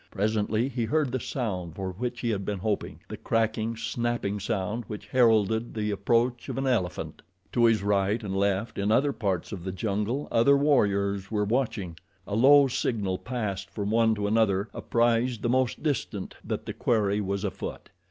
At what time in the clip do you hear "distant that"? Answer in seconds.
15.83-16.65